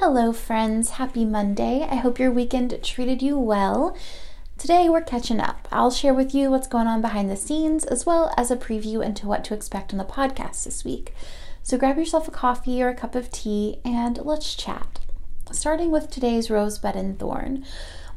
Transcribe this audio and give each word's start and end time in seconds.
Hello, 0.00 0.32
friends. 0.32 0.90
Happy 0.90 1.24
Monday. 1.24 1.82
I 1.82 1.96
hope 1.96 2.20
your 2.20 2.30
weekend 2.30 2.78
treated 2.84 3.20
you 3.20 3.36
well. 3.36 3.96
Today, 4.56 4.88
we're 4.88 5.02
catching 5.02 5.40
up. 5.40 5.66
I'll 5.72 5.90
share 5.90 6.14
with 6.14 6.32
you 6.32 6.52
what's 6.52 6.68
going 6.68 6.86
on 6.86 7.02
behind 7.02 7.28
the 7.28 7.36
scenes, 7.36 7.82
as 7.82 8.06
well 8.06 8.32
as 8.36 8.52
a 8.52 8.56
preview 8.56 9.04
into 9.04 9.26
what 9.26 9.42
to 9.46 9.54
expect 9.54 9.92
on 9.92 9.98
the 9.98 10.04
podcast 10.04 10.62
this 10.62 10.84
week. 10.84 11.14
So, 11.64 11.76
grab 11.76 11.98
yourself 11.98 12.28
a 12.28 12.30
coffee 12.30 12.80
or 12.80 12.88
a 12.88 12.94
cup 12.94 13.16
of 13.16 13.32
tea 13.32 13.80
and 13.84 14.18
let's 14.18 14.54
chat. 14.54 15.00
Starting 15.50 15.90
with 15.90 16.10
today's 16.10 16.48
Rosebud 16.48 16.94
and 16.94 17.18
Thorn. 17.18 17.64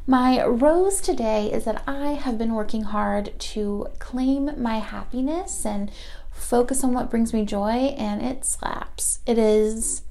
My 0.06 0.44
rose 0.46 1.00
today 1.00 1.50
is 1.52 1.64
that 1.64 1.82
I 1.88 2.12
have 2.12 2.38
been 2.38 2.54
working 2.54 2.84
hard 2.84 3.36
to 3.40 3.88
claim 3.98 4.52
my 4.56 4.78
happiness 4.78 5.66
and 5.66 5.90
focus 6.30 6.84
on 6.84 6.92
what 6.92 7.10
brings 7.10 7.34
me 7.34 7.44
joy, 7.44 7.92
and 7.98 8.22
it 8.22 8.44
slaps. 8.44 9.18
It 9.26 9.36
is 9.36 10.02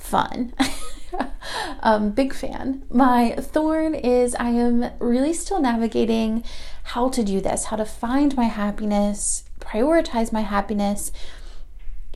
fun. 0.00 0.52
um, 1.82 2.10
big 2.10 2.34
fan. 2.34 2.82
My 2.90 3.32
thorn 3.38 3.94
is 3.94 4.34
I 4.34 4.50
am 4.50 4.90
really 4.98 5.32
still 5.32 5.60
navigating 5.60 6.42
how 6.82 7.08
to 7.10 7.22
do 7.22 7.40
this, 7.40 7.66
how 7.66 7.76
to 7.76 7.84
find 7.84 8.36
my 8.36 8.44
happiness, 8.44 9.44
prioritize 9.60 10.32
my 10.32 10.40
happiness 10.40 11.12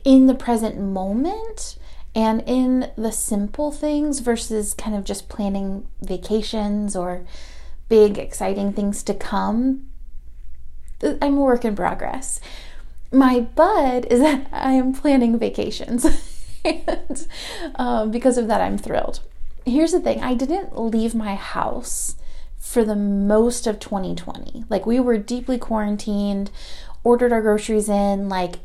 in 0.03 0.27
the 0.27 0.35
present 0.35 0.79
moment 0.79 1.77
and 2.13 2.43
in 2.45 2.91
the 2.97 3.11
simple 3.11 3.71
things 3.71 4.19
versus 4.19 4.73
kind 4.73 4.95
of 4.95 5.03
just 5.03 5.27
planning 5.29 5.87
vacations 6.01 6.95
or 6.95 7.25
big 7.89 8.17
exciting 8.17 8.73
things 8.73 9.03
to 9.03 9.13
come. 9.13 9.87
I'm 11.03 11.37
a 11.37 11.41
work 11.41 11.65
in 11.65 11.75
progress. 11.75 12.39
My 13.11 13.41
bud 13.41 14.05
is 14.09 14.21
that 14.21 14.47
I 14.51 14.73
am 14.73 14.93
planning 14.93 15.37
vacations. 15.37 16.05
and 16.65 17.27
um, 17.75 18.11
because 18.11 18.37
of 18.37 18.47
that, 18.47 18.61
I'm 18.61 18.77
thrilled. 18.77 19.21
Here's 19.65 19.91
the 19.91 19.99
thing 19.99 20.21
I 20.21 20.33
didn't 20.33 20.77
leave 20.77 21.15
my 21.15 21.35
house 21.35 22.15
for 22.57 22.83
the 22.83 22.95
most 22.95 23.67
of 23.67 23.79
2020. 23.79 24.65
Like, 24.69 24.85
we 24.85 24.99
were 24.99 25.17
deeply 25.17 25.57
quarantined, 25.57 26.51
ordered 27.03 27.31
our 27.31 27.41
groceries 27.41 27.89
in, 27.89 28.27
like, 28.29 28.55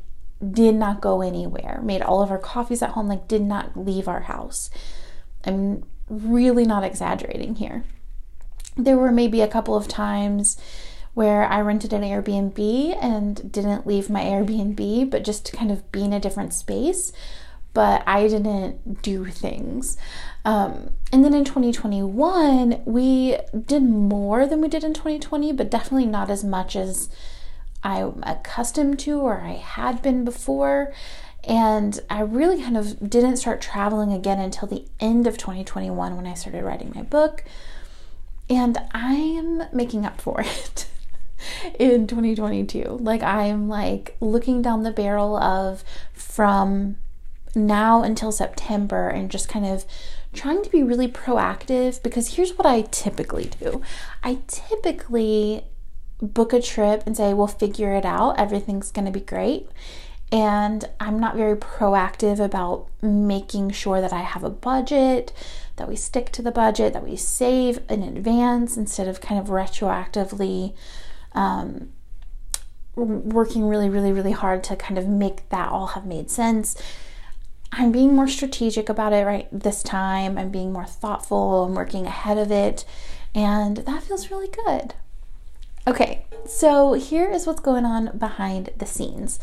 did 0.50 0.74
not 0.74 1.02
go 1.02 1.20
anywhere, 1.20 1.80
made 1.82 2.00
all 2.00 2.22
of 2.22 2.30
our 2.30 2.38
coffees 2.38 2.82
at 2.82 2.90
home, 2.90 3.08
like, 3.08 3.28
did 3.28 3.42
not 3.42 3.76
leave 3.76 4.08
our 4.08 4.20
house. 4.20 4.70
I'm 5.44 5.84
really 6.08 6.64
not 6.64 6.84
exaggerating 6.84 7.56
here. 7.56 7.84
There 8.76 8.96
were 8.96 9.12
maybe 9.12 9.42
a 9.42 9.48
couple 9.48 9.76
of 9.76 9.88
times 9.88 10.56
where 11.12 11.44
I 11.44 11.60
rented 11.60 11.92
an 11.92 12.02
Airbnb 12.02 12.96
and 13.02 13.52
didn't 13.52 13.86
leave 13.86 14.08
my 14.08 14.22
Airbnb, 14.22 15.10
but 15.10 15.24
just 15.24 15.44
to 15.46 15.56
kind 15.56 15.70
of 15.70 15.90
be 15.92 16.04
in 16.04 16.12
a 16.12 16.20
different 16.20 16.54
space 16.54 17.12
but 17.72 18.02
I 18.06 18.26
didn't 18.28 19.02
do 19.02 19.26
things. 19.26 19.96
Um, 20.44 20.90
and 21.12 21.24
then 21.24 21.34
in 21.34 21.44
2021, 21.44 22.82
we 22.84 23.36
did 23.66 23.82
more 23.82 24.46
than 24.46 24.60
we 24.60 24.68
did 24.68 24.84
in 24.84 24.94
2020, 24.94 25.52
but 25.52 25.70
definitely 25.70 26.06
not 26.06 26.30
as 26.30 26.42
much 26.42 26.76
as 26.76 27.08
I'm 27.82 28.22
accustomed 28.24 28.98
to 29.00 29.20
or 29.20 29.40
I 29.40 29.52
had 29.52 30.02
been 30.02 30.24
before. 30.24 30.92
And 31.44 31.98
I 32.10 32.20
really 32.20 32.62
kind 32.62 32.76
of 32.76 33.08
didn't 33.08 33.38
start 33.38 33.60
traveling 33.60 34.12
again 34.12 34.38
until 34.38 34.68
the 34.68 34.86
end 34.98 35.26
of 35.26 35.38
2021 35.38 36.16
when 36.16 36.26
I 36.26 36.34
started 36.34 36.64
writing 36.64 36.92
my 36.94 37.02
book. 37.02 37.44
And 38.48 38.78
I 38.92 39.14
am 39.14 39.62
making 39.72 40.04
up 40.04 40.20
for 40.20 40.40
it 40.44 40.86
in 41.78 42.06
2022. 42.06 42.98
Like 43.00 43.22
I'm 43.22 43.68
like 43.68 44.16
looking 44.20 44.60
down 44.60 44.82
the 44.82 44.90
barrel 44.90 45.36
of 45.36 45.84
from 46.12 46.96
now 47.54 48.02
until 48.02 48.32
September 48.32 49.08
and 49.08 49.30
just 49.30 49.48
kind 49.48 49.66
of 49.66 49.84
trying 50.32 50.62
to 50.62 50.70
be 50.70 50.82
really 50.82 51.08
proactive 51.08 52.02
because 52.02 52.34
here's 52.34 52.56
what 52.56 52.66
I 52.66 52.82
typically 52.82 53.50
do 53.60 53.82
I 54.22 54.38
typically 54.46 55.64
book 56.22 56.52
a 56.52 56.60
trip 56.60 57.02
and 57.06 57.16
say, 57.16 57.34
we'll 57.34 57.46
figure 57.46 57.94
it 57.94 58.04
out, 58.04 58.38
everything's 58.38 58.90
going 58.90 59.06
to 59.06 59.10
be 59.10 59.20
great. 59.20 59.68
And 60.32 60.84
I'm 61.00 61.18
not 61.18 61.34
very 61.34 61.56
proactive 61.56 62.38
about 62.38 62.86
making 63.02 63.70
sure 63.70 64.00
that 64.00 64.12
I 64.12 64.20
have 64.20 64.44
a 64.44 64.50
budget, 64.50 65.32
that 65.76 65.88
we 65.88 65.96
stick 65.96 66.30
to 66.32 66.42
the 66.42 66.52
budget, 66.52 66.92
that 66.92 67.02
we 67.02 67.16
save 67.16 67.80
in 67.88 68.02
advance 68.02 68.76
instead 68.76 69.08
of 69.08 69.20
kind 69.20 69.40
of 69.40 69.48
retroactively 69.48 70.74
um, 71.32 71.90
working 72.94 73.64
really, 73.64 73.88
really, 73.88 74.12
really 74.12 74.32
hard 74.32 74.62
to 74.64 74.76
kind 74.76 74.98
of 74.98 75.08
make 75.08 75.48
that 75.48 75.68
all 75.70 75.88
have 75.88 76.06
made 76.06 76.30
sense. 76.30 76.80
I'm 77.72 77.92
being 77.92 78.14
more 78.14 78.28
strategic 78.28 78.88
about 78.88 79.12
it 79.12 79.24
right 79.24 79.48
this 79.52 79.82
time. 79.82 80.36
I'm 80.36 80.50
being 80.50 80.72
more 80.72 80.86
thoughtful. 80.86 81.64
I'm 81.64 81.74
working 81.74 82.06
ahead 82.06 82.38
of 82.38 82.50
it. 82.50 82.84
And 83.34 83.78
that 83.78 84.02
feels 84.02 84.30
really 84.30 84.48
good. 84.48 84.94
Okay, 85.86 86.24
so 86.46 86.92
here 86.94 87.30
is 87.30 87.46
what's 87.46 87.60
going 87.60 87.84
on 87.84 88.18
behind 88.18 88.70
the 88.76 88.86
scenes. 88.86 89.38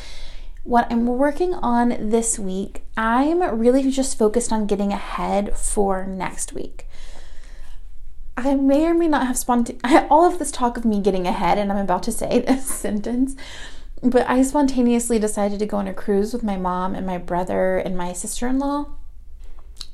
What 0.64 0.92
I'm 0.92 1.06
working 1.08 1.54
on 1.54 2.10
this 2.10 2.38
week, 2.38 2.84
I'm 2.98 3.42
really 3.60 3.90
just 3.90 4.18
focused 4.18 4.52
on 4.52 4.68
getting 4.68 4.92
ahead 4.92 5.58
for 5.58 6.06
next 6.06 6.54
week. 6.54 6.86
I 8.36 8.54
may 8.54 8.86
or 8.86 8.94
may 8.94 9.08
not 9.08 9.26
have 9.26 9.38
spontaneous, 9.38 9.82
all 10.12 10.26
of 10.26 10.38
this 10.38 10.52
talk 10.52 10.78
of 10.78 10.86
me 10.86 11.02
getting 11.02 11.26
ahead, 11.26 11.58
and 11.58 11.72
I'm 11.72 11.78
about 11.78 12.04
to 12.04 12.12
say 12.12 12.42
this 12.48 12.68
sentence 12.68 13.36
but 14.02 14.30
I 14.30 14.42
spontaneously 14.44 15.20
decided 15.20 15.60
to 15.60 15.66
go 15.66 15.78
on 15.78 15.88
a 15.88 15.94
cruise 15.94 16.34
with 16.34 16.44
my 16.44 16.58
mom 16.58 16.96
and 16.96 17.06
my 17.06 17.18
brother 17.18 17.78
and 17.78 17.98
my 17.98 18.14
sister 18.14 18.48
in 18.48 18.60
law 18.60 18.88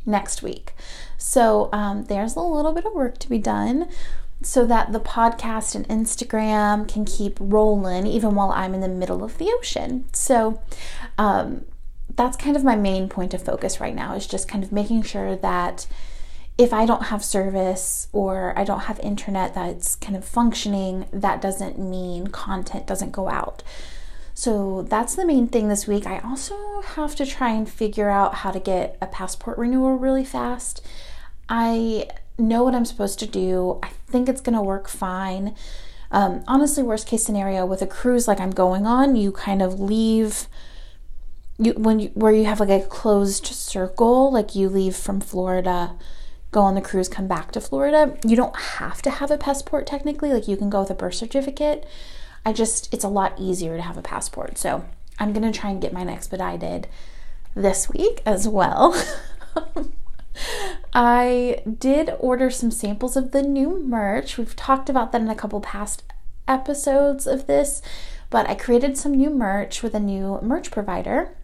next 0.06 0.41
week. 0.41 0.74
So 1.18 1.69
um, 1.72 2.06
there's 2.06 2.36
a 2.36 2.42
little 2.42 2.74
bit 2.74 2.86
of 2.86 2.94
work 2.94 3.18
to 3.19 3.30
be 3.30 3.38
done 3.38 3.88
so 4.42 4.66
that 4.66 4.92
the 4.92 5.00
podcast 5.00 5.74
and 5.74 5.88
Instagram 5.88 6.88
can 6.88 7.06
keep 7.06 7.38
rolling 7.40 8.06
even 8.06 8.36
while 8.36 8.51
I'm 8.51 8.74
in 8.74 8.81
the 8.81 8.89
middle 8.89 9.24
of 9.24 9.38
the 9.38 9.50
ocean. 9.57 10.06
So 10.12 10.62
um, 11.18 11.63
that's 12.16 12.36
kind 12.36 12.57
of 12.57 12.63
my 12.63 12.75
main 12.75 13.07
point 13.07 13.33
of 13.33 13.42
focus 13.42 13.80
right 13.80 13.95
now 13.95 14.16
is 14.16 14.27
just 14.27 14.48
kind 14.50 14.63
of 14.63 14.72
making 14.72 15.04
sure 15.04 15.36
that 15.38 15.88
if 16.57 16.72
I 16.72 16.86
don't 16.86 17.06
have 17.06 17.24
service 17.24 18.07
or 18.12 18.57
I 18.57 18.63
don't 18.63 18.81
have 18.81 19.00
internet 19.00 19.56
that's 19.56 19.95
kind 19.95 20.16
of 20.16 20.24
functioning, 20.24 21.07
that 21.12 21.42
doesn't 21.42 21.80
mean 21.80 22.27
content 22.27 22.86
doesn't 22.86 23.12
go 23.12 23.27
out. 23.27 23.63
So 24.44 24.81
that's 24.81 25.16
the 25.16 25.25
main 25.25 25.48
thing 25.48 25.69
this 25.69 25.88
week. 25.88 26.06
I 26.06 26.19
also 26.19 26.81
have 26.81 27.16
to 27.16 27.25
try 27.25 27.51
and 27.51 27.69
figure 27.69 28.10
out 28.10 28.36
how 28.36 28.51
to 28.51 28.60
get 28.60 28.98
a 29.01 29.07
passport 29.07 29.57
renewal 29.57 29.95
really 29.95 30.25
fast. 30.25 30.86
I 31.48 32.10
know 32.38 32.66
what 32.66 32.75
I'm 32.75 32.84
supposed 32.84 33.19
to 33.19 33.25
do. 33.25 33.80
I 33.81 33.92
think 34.10 34.28
it's 34.28 34.42
going 34.42 34.57
to 34.57 34.62
work 34.62 34.90
fine. 34.90 35.56
Um, 36.12 36.44
honestly, 36.45 36.84
worst 36.84 37.07
case 37.07 37.24
scenario 37.24 37.66
with 37.66 37.81
a 37.81 37.88
cruise 37.88 38.28
like 38.28 38.42
I'm 38.42 38.51
going 38.51 38.86
on, 38.86 39.16
you 39.16 39.31
kind 39.31 39.62
of 39.62 39.80
leave 39.80 40.48
you 41.57 41.72
when 41.78 42.01
you 42.01 42.10
where 42.10 42.34
you 42.34 42.44
have 42.44 42.60
like 42.60 42.68
a 42.68 42.86
closed 42.86 43.46
circle, 43.46 44.30
like 44.30 44.56
you 44.56 44.68
leave 44.68 44.98
from 44.98 45.22
Florida, 45.22 45.96
go 46.51 46.60
on 46.60 46.75
the 46.75 46.81
cruise, 46.81 47.07
come 47.07 47.30
back 47.30 47.54
to 47.54 47.62
Florida. 47.62 48.18
You 48.28 48.36
don't 48.36 48.60
have 48.60 49.01
to 49.04 49.10
have 49.10 49.31
a 49.31 49.38
passport 49.38 49.88
technically, 49.88 50.34
like 50.34 50.50
you 50.50 50.57
can 50.57 50.69
go 50.69 50.81
with 50.81 50.89
a 50.89 50.96
birth 50.96 51.16
certificate. 51.16 51.88
I 52.45 52.54
just, 52.54 52.94
it's 52.94 53.04
a 53.04 53.10
lot 53.10 53.40
easier 53.40 53.78
to 53.78 53.84
have 53.84 53.98
a 53.98 54.01
passport. 54.01 54.57
So 54.57 54.86
I'm 55.19 55.34
going 55.34 55.50
to 55.50 55.57
try 55.57 55.69
and 55.69 55.81
get 55.81 55.94
mine 55.94 56.10
expedited 56.10 56.88
this 57.56 57.90
week 57.90 58.22
as 58.25 58.48
well. 58.48 58.95
I 60.94 61.62
did 61.80 62.16
order 62.19 62.50
some 62.50 62.72
samples 62.72 63.16
of 63.16 63.31
the 63.31 63.42
new 63.42 63.80
merch. 63.80 64.38
We've 64.38 64.56
talked 64.56 64.90
about 64.90 65.12
that 65.12 65.22
in 65.22 65.30
a 65.30 65.36
couple 65.36 65.62
past 65.62 66.04
episodes 66.48 67.25
of 67.25 67.48
this, 67.48 67.81
but 68.30 68.50
I 68.50 68.56
created 68.56 68.98
some 68.98 69.13
new 69.13 69.30
merch 69.30 69.84
with 69.84 69.94
a 69.94 70.00
new 70.00 70.39
merch 70.42 70.72
provider. 70.72 71.36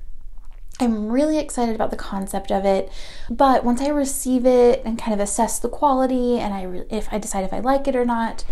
I'm 0.79 1.11
really 1.11 1.37
excited 1.37 1.75
about 1.75 1.91
the 1.91 1.97
concept 1.97 2.51
of 2.51 2.63
it, 2.63 2.91
but 3.29 3.65
once 3.65 3.81
I 3.81 3.89
receive 3.89 4.45
it 4.45 4.81
and 4.85 4.97
kind 4.97 5.13
of 5.13 5.19
assess 5.19 5.59
the 5.59 5.67
quality 5.67 6.39
and 6.39 6.53
I 6.53 6.63
re- 6.63 6.85
if 6.89 7.11
I 7.11 7.17
decide 7.17 7.43
if 7.43 7.53
I 7.53 7.59
like 7.59 7.87
it 7.87 7.95
or 7.95 8.05
not, 8.05 8.45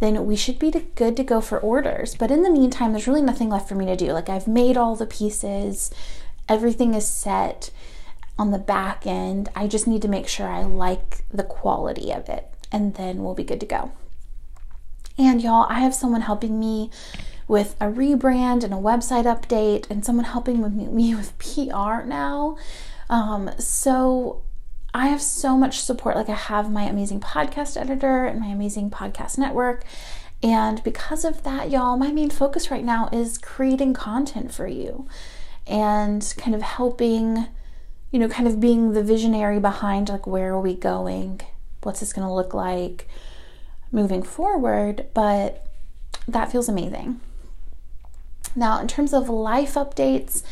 then 0.00 0.26
we 0.26 0.34
should 0.34 0.58
be 0.58 0.70
good 0.94 1.16
to 1.16 1.22
go 1.22 1.40
for 1.40 1.58
orders. 1.58 2.14
But 2.14 2.30
in 2.30 2.42
the 2.42 2.50
meantime, 2.50 2.92
there's 2.92 3.06
really 3.06 3.22
nothing 3.22 3.50
left 3.50 3.68
for 3.68 3.74
me 3.74 3.86
to 3.86 3.96
do. 3.96 4.12
Like 4.12 4.28
I've 4.28 4.48
made 4.48 4.76
all 4.76 4.96
the 4.96 5.06
pieces, 5.06 5.90
everything 6.48 6.94
is 6.94 7.06
set 7.06 7.70
on 8.38 8.50
the 8.50 8.58
back 8.58 9.06
end. 9.06 9.50
I 9.54 9.66
just 9.66 9.86
need 9.86 10.02
to 10.02 10.08
make 10.08 10.26
sure 10.26 10.48
I 10.48 10.62
like 10.62 11.24
the 11.30 11.44
quality 11.44 12.12
of 12.12 12.28
it, 12.28 12.46
and 12.72 12.94
then 12.94 13.22
we'll 13.22 13.34
be 13.34 13.44
good 13.44 13.60
to 13.60 13.66
go. 13.66 13.92
And 15.18 15.42
y'all, 15.42 15.66
I 15.68 15.80
have 15.80 15.94
someone 15.94 16.22
helping 16.22 16.58
me 16.58 16.90
with 17.46 17.76
a 17.80 17.86
rebrand 17.86 18.64
and 18.64 18.72
a 18.72 18.78
website 18.78 19.24
update, 19.24 19.90
and 19.90 20.04
someone 20.04 20.24
helping 20.24 20.62
with 20.62 20.72
me, 20.72 21.14
with 21.14 21.36
PR 21.38 22.02
now. 22.06 22.56
Um, 23.10 23.50
so 23.58 24.42
I 24.92 25.08
have 25.08 25.22
so 25.22 25.56
much 25.56 25.80
support. 25.80 26.16
Like, 26.16 26.28
I 26.28 26.34
have 26.34 26.70
my 26.70 26.82
amazing 26.84 27.20
podcast 27.20 27.80
editor 27.80 28.26
and 28.26 28.40
my 28.40 28.48
amazing 28.48 28.90
podcast 28.90 29.38
network. 29.38 29.84
And 30.42 30.82
because 30.82 31.24
of 31.24 31.42
that, 31.44 31.70
y'all, 31.70 31.96
my 31.96 32.10
main 32.10 32.30
focus 32.30 32.70
right 32.70 32.84
now 32.84 33.08
is 33.12 33.38
creating 33.38 33.92
content 33.92 34.52
for 34.52 34.66
you 34.66 35.06
and 35.66 36.34
kind 36.38 36.54
of 36.54 36.62
helping, 36.62 37.46
you 38.10 38.18
know, 38.18 38.28
kind 38.28 38.48
of 38.48 38.58
being 38.58 38.92
the 38.92 39.02
visionary 39.02 39.60
behind 39.60 40.08
like 40.08 40.26
where 40.26 40.52
are 40.54 40.60
we 40.60 40.74
going? 40.74 41.40
What's 41.82 42.00
this 42.00 42.12
going 42.12 42.26
to 42.26 42.32
look 42.32 42.54
like 42.54 43.06
moving 43.92 44.22
forward? 44.22 45.06
But 45.14 45.66
that 46.26 46.50
feels 46.50 46.68
amazing. 46.68 47.20
Now, 48.56 48.80
in 48.80 48.88
terms 48.88 49.12
of 49.12 49.28
life 49.28 49.74
updates, 49.74 50.42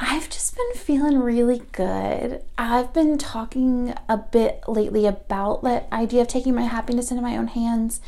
I've 0.00 0.30
just 0.30 0.56
been 0.56 0.74
feeling 0.74 1.18
really 1.18 1.62
good. 1.72 2.42
I've 2.56 2.92
been 2.92 3.18
talking 3.18 3.94
a 4.08 4.16
bit 4.16 4.62
lately 4.68 5.06
about 5.06 5.62
that 5.64 5.88
idea 5.92 6.22
of 6.22 6.28
taking 6.28 6.54
my 6.54 6.62
happiness 6.62 7.10
into 7.10 7.22
my 7.22 7.36
own 7.36 7.48
hands, 7.48 8.00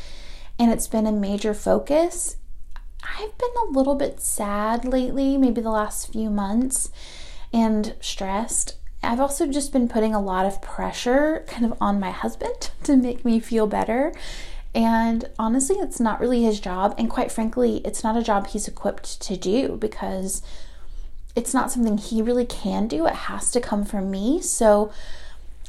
and 0.57 0.71
it's 0.71 0.87
been 0.87 1.05
a 1.05 1.11
major 1.11 1.53
focus. 1.53 2.37
I've 3.03 3.37
been 3.37 3.49
a 3.67 3.71
little 3.71 3.95
bit 3.95 4.21
sad 4.21 4.85
lately, 4.85 5.37
maybe 5.37 5.59
the 5.59 5.69
last 5.69 6.11
few 6.13 6.29
months, 6.29 6.91
and 7.51 7.95
stressed. 7.99 8.77
I've 9.03 9.19
also 9.19 9.47
just 9.47 9.73
been 9.73 9.89
putting 9.89 10.13
a 10.13 10.21
lot 10.21 10.45
of 10.45 10.61
pressure 10.61 11.43
kind 11.47 11.65
of 11.65 11.77
on 11.81 11.99
my 11.99 12.11
husband 12.11 12.71
to 12.83 12.95
make 12.95 13.25
me 13.25 13.39
feel 13.39 13.67
better. 13.67 14.13
And 14.73 15.25
honestly, 15.37 15.75
it's 15.77 15.99
not 15.99 16.21
really 16.21 16.43
his 16.43 16.61
job. 16.61 16.95
And 16.97 17.09
quite 17.09 17.31
frankly, 17.31 17.81
it's 17.83 18.03
not 18.03 18.15
a 18.15 18.23
job 18.23 18.47
he's 18.47 18.69
equipped 18.69 19.19
to 19.23 19.35
do 19.35 19.75
because 19.75 20.41
it's 21.35 21.53
not 21.53 21.71
something 21.71 21.97
he 21.97 22.21
really 22.21 22.45
can 22.45 22.87
do. 22.87 23.05
It 23.05 23.13
has 23.13 23.51
to 23.51 23.61
come 23.61 23.85
from 23.85 24.11
me. 24.11 24.41
So 24.41 24.91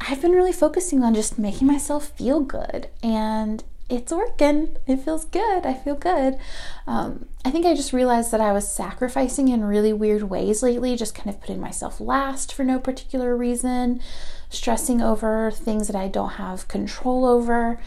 I've 0.00 0.20
been 0.20 0.32
really 0.32 0.53
focusing 0.53 1.03
on 1.03 1.14
just 1.14 1.38
making 1.38 1.67
myself 1.67 2.09
feel 2.11 2.41
good. 2.41 2.88
And 3.03 3.62
it's 3.88 4.11
working. 4.11 4.76
It 4.87 5.00
feels 5.00 5.26
good. 5.26 5.67
I 5.67 5.75
feel 5.75 5.94
good. 5.94 6.38
Um, 6.87 7.26
I 7.44 7.50
think 7.50 7.67
I 7.67 7.75
just 7.75 7.93
realized 7.93 8.31
that 8.32 8.41
I 8.41 8.53
was 8.53 8.67
sacrificing 8.67 9.49
in 9.49 9.64
really 9.64 9.93
weird 9.93 10.25
ways 10.25 10.62
lately, 10.62 10.97
just 10.97 11.14
kind 11.14 11.29
of 11.29 11.41
putting 11.41 11.61
myself 11.61 12.00
last 12.00 12.55
for 12.55 12.64
no 12.64 12.79
particular 12.79 13.37
reason, 13.37 14.00
stressing 14.49 15.03
over 15.03 15.50
things 15.50 15.88
that 15.88 15.97
I 15.97 16.09
don't 16.09 16.31
have 16.31 16.69
control 16.69 17.26
over, 17.26 17.79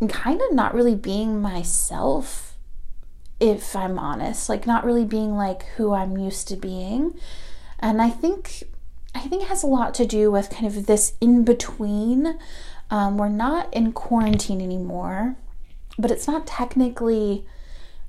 and 0.00 0.10
kind 0.10 0.40
of 0.40 0.52
not 0.52 0.74
really 0.74 0.96
being 0.96 1.40
myself 1.40 2.47
if 3.40 3.76
I'm 3.76 3.98
honest, 3.98 4.48
like 4.48 4.66
not 4.66 4.84
really 4.84 5.04
being 5.04 5.36
like 5.36 5.64
who 5.76 5.92
I'm 5.92 6.16
used 6.16 6.48
to 6.48 6.56
being. 6.56 7.14
And 7.78 8.02
I 8.02 8.10
think 8.10 8.64
I 9.14 9.20
think 9.20 9.42
it 9.42 9.48
has 9.48 9.62
a 9.62 9.68
lot 9.68 9.94
to 9.94 10.06
do 10.06 10.30
with 10.30 10.50
kind 10.50 10.66
of 10.66 10.86
this 10.86 11.14
in 11.20 11.44
between. 11.44 12.38
Um, 12.90 13.18
we're 13.18 13.28
not 13.28 13.72
in 13.72 13.92
quarantine 13.92 14.60
anymore, 14.60 15.36
but 15.98 16.10
it's 16.10 16.26
not 16.26 16.46
technically 16.46 17.44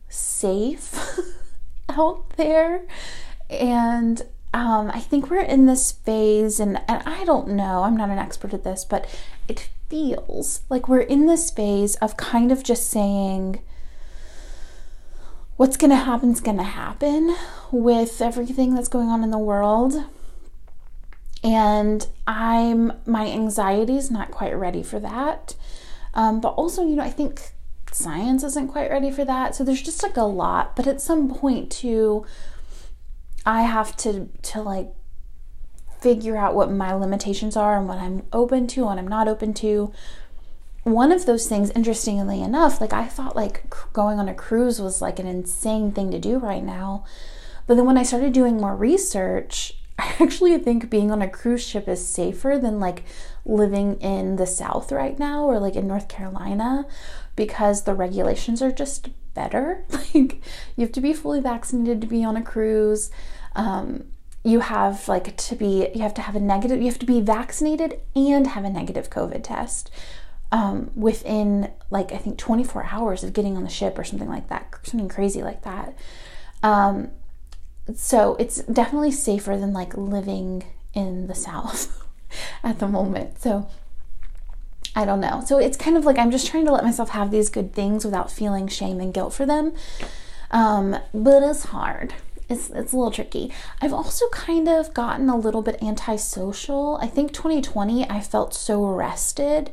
safe 0.08 1.20
out 1.90 2.30
there. 2.38 2.86
And 3.50 4.22
um, 4.54 4.90
I 4.94 5.00
think 5.00 5.30
we're 5.30 5.42
in 5.42 5.66
this 5.66 5.92
phase, 5.92 6.60
and, 6.60 6.82
and 6.88 7.04
I 7.06 7.24
don't 7.25 7.50
know, 7.50 7.84
I'm 7.84 7.98
not 7.98 8.10
an 8.10 8.18
expert 8.18 8.54
at 8.54 8.64
this, 8.64 8.86
but 8.86 9.08
it 9.48 9.70
feels 9.90 10.62
like 10.70 10.88
we're 10.88 11.00
in 11.00 11.25
this 11.25 11.50
phase 11.52 11.96
of 11.96 12.18
kind 12.18 12.52
of 12.52 12.64
just 12.64 12.90
saying, 12.90 13.62
what's 15.60 15.76
going 15.76 15.90
to 15.90 15.98
happen 15.98 16.32
is 16.32 16.40
going 16.40 16.56
to 16.56 16.64
happen 16.64 17.36
with 17.70 18.22
everything 18.22 18.74
that's 18.74 18.88
going 18.88 19.10
on 19.10 19.26
in 19.26 19.30
the 19.30 19.38
world. 19.38 20.06
And 21.44 22.08
I'm, 22.26 22.94
my 23.06 23.28
anxiety 23.28 23.98
is 23.98 24.10
not 24.10 24.32
quite 24.32 24.54
ready 24.54 24.82
for 24.82 25.02
that. 25.02 25.56
Um, 26.14 26.40
but 26.40 26.52
also, 26.52 26.88
you 26.88 26.96
know, 26.96 27.04
I 27.04 27.10
think 27.10 27.52
science 27.92 28.42
isn't 28.42 28.70
quite 28.70 28.90
ready 28.90 29.12
for 29.12 29.26
that. 29.26 29.54
So 29.54 29.66
there's 29.66 29.82
just 29.82 30.02
like 30.02 30.16
a 30.16 30.24
lot. 30.24 30.78
But 30.78 30.88
at 30.88 31.02
some 31.02 31.28
point, 31.30 31.70
too, 31.70 32.26
I 33.46 33.64
have 33.64 33.98
to, 33.98 34.30
to 34.44 34.62
like 34.62 34.88
figure 36.00 36.38
out 36.38 36.56
what 36.56 36.72
my 36.72 36.94
limitations 36.94 37.58
are 37.58 37.78
and 37.78 37.86
what 37.86 37.98
I'm 37.98 38.24
open 38.32 38.66
to, 38.68 38.88
and 38.88 38.98
I'm 38.98 39.10
not 39.10 39.28
open 39.28 39.54
to, 39.56 39.92
one 40.94 41.12
of 41.12 41.25
those 41.25 41.47
things 41.47 41.69
interestingly 41.71 42.41
enough 42.41 42.81
like 42.81 42.94
i 42.94 43.06
thought 43.06 43.36
like 43.36 43.63
going 43.94 44.19
on 44.19 44.30
a 44.30 44.33
cruise 44.33 44.81
was 44.81 45.01
like 45.01 45.19
an 45.19 45.27
insane 45.27 45.91
thing 45.91 46.12
to 46.12 46.19
do 46.19 46.38
right 46.38 46.63
now. 46.63 47.03
But 47.68 47.75
then 47.75 47.86
when 47.86 47.97
i 47.97 48.03
started 48.03 48.33
doing 48.33 48.57
more 48.57 48.75
research 48.75 49.75
i 50.00 50.15
actually 50.19 50.57
think 50.57 50.89
being 50.89 51.12
on 51.12 51.21
a 51.21 51.30
cruise 51.30 51.63
ship 51.63 51.88
is 51.88 52.06
safer 52.06 52.57
than 52.62 52.80
like 52.80 53.03
living 53.45 53.95
in 54.01 54.38
the 54.38 54.47
south 54.47 54.91
right 54.91 55.18
now 55.19 55.44
or 55.44 55.59
like 55.59 55.75
in 55.75 55.88
north 55.88 56.07
carolina 56.07 56.86
because 57.36 57.83
the 57.83 57.94
regulations 57.94 58.62
are 58.62 58.71
just 58.71 59.09
better. 59.33 59.86
Like 60.13 60.41
you 60.75 60.86
have 60.86 60.91
to 60.94 61.01
be 61.01 61.13
fully 61.13 61.39
vaccinated 61.39 62.01
to 62.01 62.08
be 62.08 62.24
on 62.24 62.36
a 62.36 62.41
cruise. 62.41 63.12
Um, 63.55 64.05
you 64.43 64.60
have 64.62 65.08
like 65.08 65.36
to 65.38 65.55
be 65.55 65.89
you 65.93 66.01
have 66.01 66.13
to 66.15 66.22
have 66.22 66.36
a 66.36 66.39
negative 66.39 66.79
you 66.79 66.88
have 66.88 67.00
to 67.00 67.05
be 67.05 67.22
vaccinated 67.22 68.00
and 68.15 68.48
have 68.48 68.63
a 68.63 68.69
negative 68.69 69.10
covid 69.10 69.43
test 69.43 69.91
um, 70.51 70.91
within 70.96 71.72
like 71.89 72.12
I 72.12 72.18
think 72.18 72.38
24 72.38 72.88
hours 72.91 73.24
of 73.24 73.34
getting 73.34 73.56
on 73.58 73.63
the 73.63 73.70
ship 73.70 73.98
or 73.98 74.03
something 74.03 74.29
like 74.29 74.50
that, 74.50 74.74
something 74.84 75.10
crazy 75.10 75.44
like 75.44 75.63
that. 75.63 75.98
Um, 76.63 77.12
so 77.96 78.36
it's 78.36 78.58
definitely 78.63 79.12
safer 79.12 79.58
than 79.58 79.74
like 79.74 79.96
living 79.96 80.63
in 80.94 81.27
the 81.27 81.36
South 81.36 82.03
at 82.63 82.79
the 82.79 82.88
moment. 82.88 83.41
So 83.41 83.68
I 84.96 85.06
don't 85.06 85.20
know. 85.20 85.44
So 85.46 85.58
it's 85.60 85.77
kind 85.77 85.98
of 85.98 86.06
like 86.06 86.18
I'm 86.18 86.32
just 86.32 86.48
trying 86.48 86.65
to 86.65 86.72
let 86.72 86.84
myself 86.84 87.10
have 87.10 87.32
these 87.32 87.50
good 87.50 87.74
things 87.74 88.03
without 88.03 88.32
feeling 88.32 88.68
shame 88.68 89.00
and 89.00 89.13
guilt 89.13 89.34
for 89.34 89.46
them. 89.46 89.74
Um, 90.51 90.98
but 91.13 91.44
it's 91.44 91.65
hard. 91.65 92.13
It's, 92.50 92.72
it's 92.72 92.94
a 92.94 92.98
little 92.98 93.12
tricky. 93.12 93.53
I've 93.79 93.94
also 93.94 94.27
kind 94.29 94.68
of 94.68 94.94
gotten 94.96 95.29
a 95.29 95.38
little 95.38 95.62
bit 95.62 95.82
antisocial. 95.84 96.98
I 97.00 97.06
think 97.08 97.32
2020 97.32 98.10
I 98.10 98.20
felt 98.22 98.56
so 98.56 98.84
rested 98.86 99.72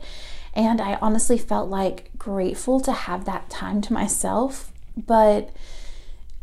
and 0.56 0.80
I 0.80 0.98
honestly 1.02 1.36
felt 1.36 1.68
like 1.68 2.10
grateful 2.16 2.80
to 2.80 2.92
have 2.92 3.26
that 3.26 3.50
time 3.50 3.82
to 3.82 3.92
myself. 3.92 4.72
But, 4.96 5.50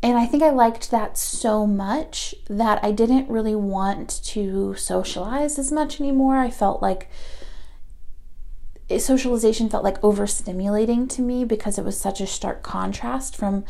and 0.03 0.17
I 0.17 0.27
think 0.27 0.43
I 0.43 0.51
liked 0.51 0.91
that 0.91 1.17
so 1.17 1.65
much 1.65 2.35
that 2.47 2.79
I 2.83 2.91
didn't 2.91 3.27
really 3.27 3.55
want 3.55 4.21
to 4.25 4.75
socialize 4.75 5.57
as 5.57 5.71
much 5.71 5.99
anymore. 5.99 6.37
I 6.37 6.51
felt 6.51 6.79
like 6.79 7.09
socialization 8.99 9.67
felt 9.67 9.83
like 9.83 9.99
overstimulating 10.01 11.09
to 11.09 11.23
me 11.23 11.43
because 11.43 11.79
it 11.79 11.83
was 11.83 11.99
such 11.99 12.21
a 12.21 12.27
stark 12.27 12.61
contrast 12.61 13.35
from 13.35 13.65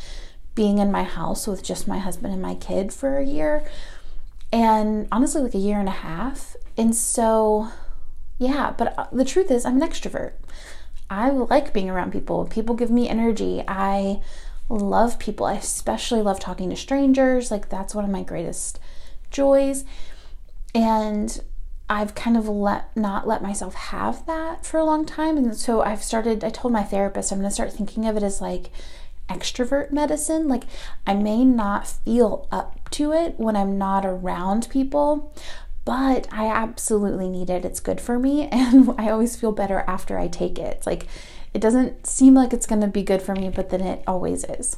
being 0.55 0.79
in 0.79 0.91
my 0.91 1.03
house 1.03 1.47
with 1.47 1.63
just 1.63 1.87
my 1.87 1.99
husband 1.99 2.33
and 2.33 2.41
my 2.41 2.55
kid 2.55 2.91
for 2.91 3.17
a 3.17 3.25
year 3.25 3.65
and 4.51 5.07
honestly 5.11 5.41
like 5.41 5.55
a 5.55 5.59
year 5.59 5.79
and 5.79 5.87
a 5.87 5.91
half 5.91 6.57
and 6.77 6.93
so 6.93 7.69
yeah, 8.37 8.73
but 8.77 8.97
uh, 8.97 9.07
the 9.11 9.25
truth 9.25 9.51
is, 9.51 9.65
I'm 9.65 9.81
an 9.81 9.87
extrovert. 9.87 10.33
I 11.09 11.29
like 11.29 11.73
being 11.73 11.89
around 11.89 12.11
people. 12.11 12.45
People 12.45 12.75
give 12.75 12.89
me 12.89 13.07
energy. 13.07 13.63
I 13.67 14.21
love 14.69 15.19
people. 15.19 15.45
I 15.45 15.53
especially 15.53 16.21
love 16.21 16.39
talking 16.39 16.69
to 16.69 16.75
strangers. 16.75 17.51
Like, 17.51 17.69
that's 17.69 17.93
one 17.93 18.05
of 18.05 18.11
my 18.11 18.23
greatest 18.23 18.79
joys. 19.29 19.85
And 20.73 21.41
I've 21.89 22.15
kind 22.15 22.37
of 22.37 22.47
let 22.47 22.95
not 22.95 23.27
let 23.27 23.43
myself 23.43 23.75
have 23.75 24.25
that 24.25 24.65
for 24.65 24.79
a 24.79 24.85
long 24.85 25.05
time. 25.05 25.37
And 25.37 25.55
so 25.55 25.81
I've 25.81 26.03
started, 26.03 26.43
I 26.43 26.49
told 26.49 26.73
my 26.73 26.83
therapist, 26.83 27.31
I'm 27.31 27.39
going 27.39 27.49
to 27.49 27.53
start 27.53 27.73
thinking 27.73 28.07
of 28.07 28.17
it 28.17 28.23
as 28.23 28.41
like 28.41 28.71
extrovert 29.29 29.91
medicine. 29.91 30.47
Like, 30.47 30.63
I 31.05 31.13
may 31.13 31.43
not 31.43 31.87
feel 31.87 32.47
up 32.51 32.89
to 32.91 33.11
it 33.11 33.39
when 33.39 33.55
I'm 33.55 33.77
not 33.77 34.05
around 34.05 34.69
people, 34.69 35.33
but 35.85 36.27
I 36.31 36.47
absolutely 36.47 37.29
need 37.29 37.49
it. 37.49 37.65
It's 37.65 37.79
good 37.79 37.99
for 37.99 38.19
me, 38.19 38.47
and 38.51 38.93
I 38.97 39.09
always 39.09 39.35
feel 39.35 39.51
better 39.51 39.83
after 39.87 40.17
I 40.17 40.27
take 40.27 40.57
it. 40.57 40.77
It's 40.77 40.87
like, 40.87 41.07
it 41.53 41.61
doesn't 41.61 42.07
seem 42.07 42.33
like 42.33 42.53
it's 42.53 42.65
going 42.65 42.81
to 42.81 42.87
be 42.87 43.03
good 43.03 43.21
for 43.21 43.35
me, 43.35 43.49
but 43.49 43.69
then 43.69 43.81
it 43.81 44.03
always 44.07 44.43
is. 44.45 44.77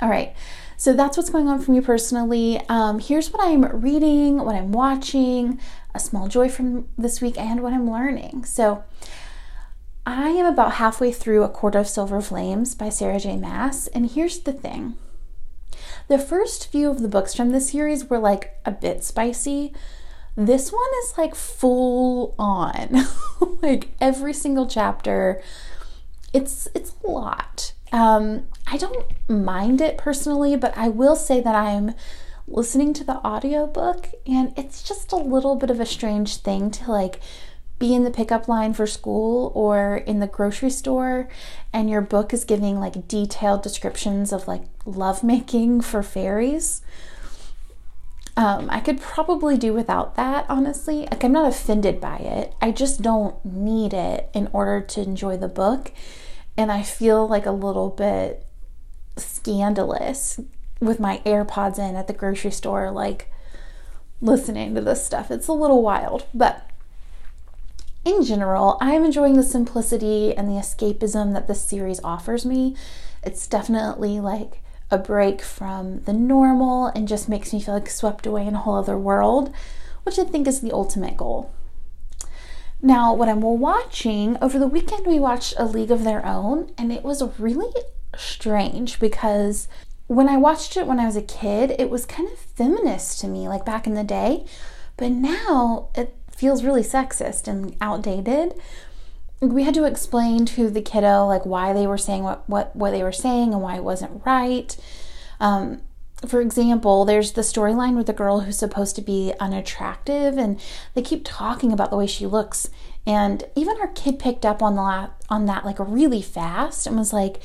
All 0.00 0.08
right, 0.08 0.34
so 0.76 0.92
that's 0.92 1.16
what's 1.16 1.30
going 1.30 1.48
on 1.48 1.60
for 1.60 1.72
me 1.72 1.80
personally. 1.80 2.60
Um, 2.68 2.98
here's 2.98 3.32
what 3.32 3.46
I'm 3.46 3.64
reading, 3.80 4.38
what 4.38 4.54
I'm 4.54 4.72
watching, 4.72 5.60
a 5.94 6.00
small 6.00 6.28
joy 6.28 6.48
from 6.48 6.88
this 6.96 7.20
week, 7.20 7.38
and 7.38 7.62
what 7.62 7.72
I'm 7.72 7.90
learning. 7.90 8.44
So, 8.44 8.84
I 10.06 10.30
am 10.30 10.46
about 10.46 10.74
halfway 10.74 11.12
through 11.12 11.42
A 11.42 11.48
Court 11.48 11.74
of 11.74 11.86
Silver 11.86 12.20
Flames 12.22 12.74
by 12.74 12.88
Sarah 12.88 13.20
J. 13.20 13.36
Maas, 13.36 13.88
and 13.88 14.10
here's 14.10 14.38
the 14.40 14.52
thing. 14.52 14.96
The 16.08 16.18
first 16.18 16.72
few 16.72 16.90
of 16.90 17.02
the 17.02 17.08
books 17.08 17.34
from 17.34 17.50
this 17.50 17.70
series 17.70 18.06
were 18.06 18.18
like 18.18 18.58
a 18.64 18.70
bit 18.70 19.04
spicy. 19.04 19.72
This 20.34 20.72
one 20.72 20.90
is 21.04 21.18
like 21.18 21.34
full 21.34 22.34
on. 22.38 23.06
like 23.62 23.90
every 24.00 24.32
single 24.32 24.66
chapter 24.66 25.42
it's 26.32 26.68
it's 26.74 26.94
a 27.04 27.10
lot. 27.10 27.69
Um, 27.92 28.46
I 28.66 28.76
don't 28.76 29.06
mind 29.28 29.80
it 29.80 29.98
personally, 29.98 30.56
but 30.56 30.76
I 30.76 30.88
will 30.88 31.16
say 31.16 31.40
that 31.40 31.54
I'm 31.54 31.94
listening 32.46 32.92
to 32.94 33.04
the 33.04 33.16
audiobook 33.26 34.08
and 34.26 34.52
it's 34.56 34.82
just 34.82 35.12
a 35.12 35.16
little 35.16 35.54
bit 35.54 35.70
of 35.70 35.80
a 35.80 35.86
strange 35.86 36.36
thing 36.36 36.70
to 36.72 36.90
like 36.90 37.20
be 37.78 37.94
in 37.94 38.04
the 38.04 38.10
pickup 38.10 38.48
line 38.48 38.74
for 38.74 38.86
school 38.86 39.52
or 39.54 39.96
in 39.98 40.18
the 40.20 40.26
grocery 40.26 40.70
store 40.70 41.28
and 41.72 41.88
your 41.88 42.00
book 42.00 42.34
is 42.34 42.44
giving 42.44 42.78
like 42.78 43.08
detailed 43.08 43.62
descriptions 43.62 44.32
of 44.32 44.46
like 44.46 44.62
lovemaking 44.84 45.80
for 45.80 46.02
fairies. 46.02 46.82
Um, 48.36 48.68
I 48.70 48.80
could 48.80 49.00
probably 49.00 49.58
do 49.58 49.72
without 49.74 50.14
that, 50.16 50.46
honestly. 50.48 51.00
Like, 51.10 51.24
I'm 51.24 51.32
not 51.32 51.48
offended 51.48 52.00
by 52.00 52.16
it. 52.16 52.54
I 52.60 52.70
just 52.70 53.02
don't 53.02 53.44
need 53.44 53.92
it 53.92 54.30
in 54.32 54.48
order 54.52 54.80
to 54.80 55.02
enjoy 55.02 55.36
the 55.36 55.48
book 55.48 55.92
and 56.60 56.70
I 56.70 56.82
feel 56.82 57.26
like 57.26 57.46
a 57.46 57.52
little 57.52 57.88
bit 57.88 58.44
scandalous 59.16 60.38
with 60.78 61.00
my 61.00 61.22
AirPods 61.24 61.78
in 61.78 61.96
at 61.96 62.06
the 62.06 62.12
grocery 62.12 62.50
store, 62.50 62.90
like 62.90 63.32
listening 64.20 64.74
to 64.74 64.82
this 64.82 65.02
stuff. 65.02 65.30
It's 65.30 65.48
a 65.48 65.54
little 65.54 65.82
wild, 65.82 66.26
but 66.34 66.68
in 68.04 68.22
general, 68.24 68.76
I'm 68.78 69.06
enjoying 69.06 69.38
the 69.38 69.42
simplicity 69.42 70.36
and 70.36 70.48
the 70.48 70.60
escapism 70.60 71.32
that 71.32 71.48
this 71.48 71.62
series 71.62 71.98
offers 72.04 72.44
me. 72.44 72.76
It's 73.22 73.46
definitely 73.46 74.20
like 74.20 74.60
a 74.90 74.98
break 74.98 75.40
from 75.40 76.00
the 76.02 76.12
normal 76.12 76.88
and 76.88 77.08
just 77.08 77.26
makes 77.26 77.54
me 77.54 77.62
feel 77.62 77.72
like 77.72 77.88
swept 77.88 78.26
away 78.26 78.46
in 78.46 78.54
a 78.54 78.58
whole 78.58 78.74
other 78.74 78.98
world, 78.98 79.50
which 80.02 80.18
I 80.18 80.24
think 80.24 80.46
is 80.46 80.60
the 80.60 80.72
ultimate 80.72 81.16
goal. 81.16 81.54
Now, 82.82 83.12
what 83.12 83.28
I'm 83.28 83.42
watching 83.42 84.38
over 84.40 84.58
the 84.58 84.66
weekend, 84.66 85.06
we 85.06 85.18
watched 85.18 85.54
A 85.58 85.66
League 85.66 85.90
of 85.90 86.04
Their 86.04 86.24
Own, 86.24 86.72
and 86.78 86.90
it 86.92 87.02
was 87.02 87.22
really 87.38 87.72
strange 88.16 88.98
because 88.98 89.68
when 90.06 90.28
I 90.28 90.36
watched 90.36 90.76
it 90.76 90.86
when 90.86 90.98
I 90.98 91.06
was 91.06 91.14
a 91.14 91.22
kid, 91.22 91.74
it 91.78 91.90
was 91.90 92.04
kind 92.04 92.28
of 92.28 92.38
feminist 92.38 93.20
to 93.20 93.28
me, 93.28 93.48
like 93.48 93.64
back 93.64 93.86
in 93.86 93.94
the 93.94 94.02
day. 94.02 94.44
But 94.96 95.12
now 95.12 95.88
it 95.94 96.16
feels 96.30 96.64
really 96.64 96.82
sexist 96.82 97.46
and 97.46 97.76
outdated. 97.80 98.54
We 99.40 99.62
had 99.62 99.74
to 99.74 99.84
explain 99.84 100.46
to 100.46 100.68
the 100.68 100.82
kiddo 100.82 101.26
like 101.26 101.46
why 101.46 101.72
they 101.72 101.86
were 101.86 101.96
saying 101.96 102.24
what 102.24 102.48
what, 102.48 102.74
what 102.74 102.90
they 102.90 103.02
were 103.02 103.12
saying 103.12 103.52
and 103.52 103.62
why 103.62 103.76
it 103.76 103.84
wasn't 103.84 104.22
right. 104.26 104.76
Um, 105.38 105.82
for 106.26 106.40
example, 106.40 107.04
there's 107.04 107.32
the 107.32 107.40
storyline 107.40 107.96
with 107.96 108.06
the 108.06 108.12
girl 108.12 108.40
who's 108.40 108.58
supposed 108.58 108.94
to 108.96 109.02
be 109.02 109.32
unattractive, 109.40 110.36
and 110.36 110.60
they 110.94 111.02
keep 111.02 111.22
talking 111.24 111.72
about 111.72 111.90
the 111.90 111.96
way 111.96 112.06
she 112.06 112.26
looks. 112.26 112.68
And 113.06 113.44
even 113.56 113.80
our 113.80 113.88
kid 113.88 114.18
picked 114.18 114.44
up 114.44 114.62
on 114.62 114.76
the 114.76 115.10
on 115.30 115.46
that 115.46 115.64
like 115.64 115.78
really 115.78 116.20
fast 116.20 116.86
and 116.86 116.96
was 116.96 117.12
like, 117.12 117.40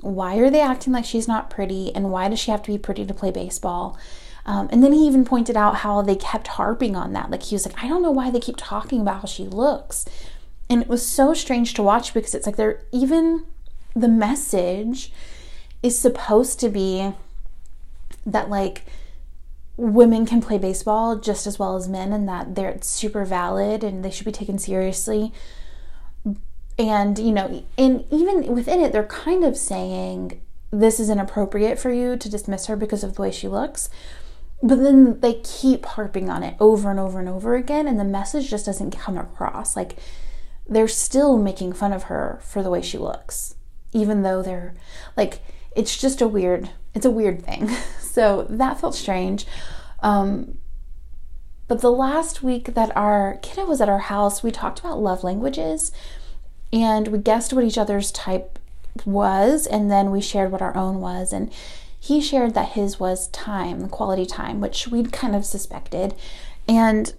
"Why 0.00 0.36
are 0.38 0.50
they 0.50 0.60
acting 0.60 0.94
like 0.94 1.04
she's 1.04 1.28
not 1.28 1.50
pretty? 1.50 1.94
And 1.94 2.10
why 2.10 2.28
does 2.28 2.38
she 2.38 2.50
have 2.50 2.62
to 2.62 2.72
be 2.72 2.78
pretty 2.78 3.04
to 3.04 3.14
play 3.14 3.30
baseball?" 3.30 3.98
Um, 4.46 4.68
and 4.72 4.82
then 4.82 4.94
he 4.94 5.06
even 5.06 5.26
pointed 5.26 5.58
out 5.58 5.76
how 5.76 6.00
they 6.00 6.16
kept 6.16 6.48
harping 6.48 6.96
on 6.96 7.12
that. 7.12 7.30
Like 7.30 7.42
he 7.42 7.54
was 7.54 7.66
like, 7.66 7.82
"I 7.82 7.88
don't 7.88 8.02
know 8.02 8.10
why 8.10 8.30
they 8.30 8.40
keep 8.40 8.56
talking 8.56 9.02
about 9.02 9.20
how 9.20 9.26
she 9.26 9.44
looks," 9.44 10.06
and 10.70 10.80
it 10.80 10.88
was 10.88 11.06
so 11.06 11.34
strange 11.34 11.74
to 11.74 11.82
watch 11.82 12.14
because 12.14 12.34
it's 12.34 12.46
like 12.46 12.56
they're 12.56 12.82
even 12.90 13.44
the 13.94 14.08
message 14.08 15.12
is 15.82 15.98
supposed 15.98 16.58
to 16.60 16.68
be 16.70 17.12
that 18.32 18.48
like 18.48 18.84
women 19.76 20.26
can 20.26 20.40
play 20.40 20.58
baseball 20.58 21.16
just 21.16 21.46
as 21.46 21.58
well 21.58 21.76
as 21.76 21.88
men 21.88 22.12
and 22.12 22.28
that 22.28 22.54
they're 22.54 22.76
super 22.80 23.24
valid 23.24 23.84
and 23.84 24.04
they 24.04 24.10
should 24.10 24.26
be 24.26 24.32
taken 24.32 24.58
seriously. 24.58 25.32
And 26.78 27.18
you 27.18 27.32
know 27.32 27.64
and 27.76 28.04
even 28.10 28.54
within 28.54 28.80
it 28.80 28.92
they're 28.92 29.04
kind 29.04 29.44
of 29.44 29.56
saying 29.56 30.40
this 30.70 31.00
is 31.00 31.08
inappropriate 31.08 31.78
for 31.78 31.90
you 31.90 32.16
to 32.16 32.28
dismiss 32.28 32.66
her 32.66 32.76
because 32.76 33.02
of 33.02 33.14
the 33.14 33.22
way 33.22 33.30
she 33.30 33.48
looks. 33.48 33.88
But 34.62 34.76
then 34.76 35.20
they 35.20 35.34
keep 35.44 35.86
harping 35.86 36.28
on 36.28 36.42
it 36.42 36.56
over 36.58 36.90
and 36.90 36.98
over 36.98 37.20
and 37.20 37.28
over 37.28 37.54
again 37.54 37.86
and 37.86 37.98
the 37.98 38.04
message 38.04 38.50
just 38.50 38.66
doesn't 38.66 38.90
come 38.90 39.16
across. 39.16 39.76
Like 39.76 39.96
they're 40.68 40.88
still 40.88 41.38
making 41.38 41.72
fun 41.72 41.92
of 41.92 42.04
her 42.04 42.40
for 42.42 42.62
the 42.62 42.70
way 42.70 42.82
she 42.82 42.98
looks 42.98 43.54
even 43.92 44.22
though 44.22 44.42
they're 44.42 44.74
like 45.16 45.40
it's 45.78 45.96
just 45.96 46.20
a 46.20 46.28
weird 46.28 46.70
it's 46.94 47.06
a 47.06 47.10
weird 47.10 47.44
thing. 47.44 47.70
So 48.18 48.48
that 48.50 48.80
felt 48.80 48.96
strange. 48.96 49.46
Um, 50.00 50.58
but 51.68 51.82
the 51.82 51.92
last 51.92 52.42
week 52.42 52.74
that 52.74 52.96
our 52.96 53.38
kiddo 53.42 53.64
was 53.64 53.80
at 53.80 53.88
our 53.88 54.00
house 54.00 54.42
we 54.42 54.50
talked 54.50 54.80
about 54.80 54.98
love 54.98 55.22
languages 55.22 55.92
and 56.72 57.06
we 57.06 57.18
guessed 57.18 57.52
what 57.52 57.62
each 57.62 57.78
other's 57.78 58.10
type 58.10 58.58
was 59.04 59.68
and 59.68 59.88
then 59.88 60.10
we 60.10 60.20
shared 60.20 60.50
what 60.50 60.62
our 60.62 60.76
own 60.76 61.00
was. 61.00 61.32
And 61.32 61.52
he 62.00 62.20
shared 62.20 62.54
that 62.54 62.70
his 62.70 62.98
was 62.98 63.28
time 63.28 63.88
quality 63.88 64.26
time 64.26 64.60
which 64.60 64.88
we'd 64.88 65.12
kind 65.12 65.36
of 65.36 65.44
suspected. 65.44 66.12
And 66.66 67.14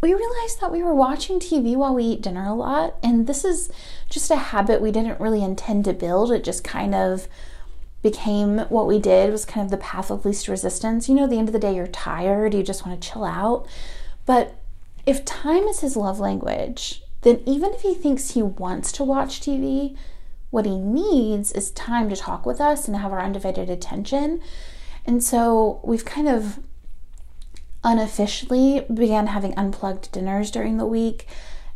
we 0.00 0.14
realized 0.14 0.60
that 0.60 0.72
we 0.72 0.82
were 0.82 0.94
watching 0.94 1.38
TV 1.38 1.76
while 1.76 1.94
we 1.94 2.04
eat 2.04 2.22
dinner 2.22 2.46
a 2.46 2.54
lot, 2.54 2.96
and 3.02 3.26
this 3.26 3.44
is 3.44 3.70
just 4.08 4.30
a 4.30 4.36
habit 4.36 4.80
we 4.80 4.90
didn't 4.90 5.20
really 5.20 5.44
intend 5.44 5.84
to 5.84 5.92
build. 5.92 6.32
It 6.32 6.42
just 6.42 6.64
kind 6.64 6.94
of 6.94 7.28
became 8.02 8.58
what 8.68 8.86
we 8.86 8.98
did 8.98 9.30
was 9.30 9.44
kind 9.44 9.64
of 9.64 9.70
the 9.70 9.76
path 9.76 10.10
of 10.10 10.24
least 10.24 10.48
resistance. 10.48 11.08
You 11.08 11.14
know, 11.14 11.24
at 11.24 11.30
the 11.30 11.38
end 11.38 11.48
of 11.48 11.52
the 11.52 11.58
day, 11.58 11.74
you're 11.74 11.86
tired, 11.86 12.54
you 12.54 12.62
just 12.62 12.86
want 12.86 13.00
to 13.00 13.08
chill 13.08 13.24
out. 13.24 13.66
But 14.26 14.54
if 15.06 15.24
time 15.24 15.64
is 15.64 15.80
his 15.80 15.96
love 15.96 16.18
language, 16.18 17.02
then 17.22 17.40
even 17.46 17.72
if 17.72 17.82
he 17.82 17.94
thinks 17.94 18.30
he 18.30 18.42
wants 18.42 18.92
to 18.92 19.04
watch 19.04 19.40
TV, 19.40 19.96
what 20.50 20.66
he 20.66 20.78
needs 20.78 21.52
is 21.52 21.70
time 21.70 22.08
to 22.08 22.16
talk 22.16 22.44
with 22.46 22.60
us 22.60 22.88
and 22.88 22.96
have 22.96 23.12
our 23.12 23.20
undivided 23.20 23.68
attention. 23.70 24.40
And 25.06 25.22
so 25.22 25.80
we've 25.84 26.04
kind 26.04 26.28
of 26.28 26.60
unofficially 27.82 28.84
began 28.92 29.28
having 29.28 29.56
unplugged 29.56 30.12
dinners 30.12 30.50
during 30.50 30.76
the 30.76 30.86
week. 30.86 31.26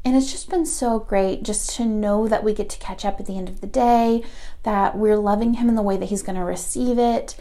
And 0.05 0.15
it's 0.15 0.31
just 0.31 0.51
been 0.51 0.67
so 0.67 0.99
great 0.99 1.43
just 1.43 1.71
to 1.77 1.85
know 1.87 2.29
that 2.29 2.45
we 2.45 2.53
get 2.53 2.69
to 2.71 2.79
catch 2.79 3.05
up 3.05 3.19
at 3.19 3.27
the 3.27 3.39
end 3.39 3.49
of 3.49 3.61
the 3.61 3.67
day, 3.67 4.23
that 4.63 4.97
we're 4.97 5.17
loving 5.17 5.55
him 5.55 5.69
in 5.69 5.77
the 5.77 5.83
way 5.83 5.97
that 5.97 6.11
he's 6.11 6.23
going 6.23 6.37
to 6.37 6.45
receive 6.45 6.99
it, 6.99 7.37